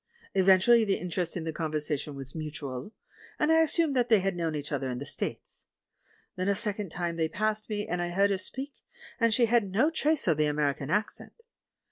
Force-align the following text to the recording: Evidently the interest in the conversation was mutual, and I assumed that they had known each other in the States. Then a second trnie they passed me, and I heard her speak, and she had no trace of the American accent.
Evidently 0.33 0.83
the 0.83 0.97
interest 0.97 1.37
in 1.37 1.43
the 1.43 1.53
conversation 1.53 2.15
was 2.15 2.33
mutual, 2.33 2.91
and 3.37 3.51
I 3.51 3.61
assumed 3.61 3.95
that 3.95 4.09
they 4.09 4.19
had 4.19 4.35
known 4.35 4.55
each 4.55 4.71
other 4.71 4.89
in 4.89 4.97
the 4.97 5.05
States. 5.05 5.67
Then 6.35 6.47
a 6.47 6.55
second 6.55 6.91
trnie 6.91 7.17
they 7.17 7.29
passed 7.29 7.69
me, 7.69 7.85
and 7.87 8.01
I 8.01 8.09
heard 8.09 8.31
her 8.31 8.39
speak, 8.39 8.73
and 9.19 9.31
she 9.31 9.45
had 9.45 9.69
no 9.69 9.91
trace 9.91 10.27
of 10.27 10.37
the 10.37 10.47
American 10.47 10.89
accent. 10.89 11.33